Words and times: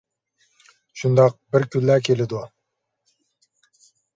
شۇنداق 1.01 1.35
بىر 1.55 1.67
كۈنلەر 1.75 2.03
كېلىدۇ. 2.09 2.41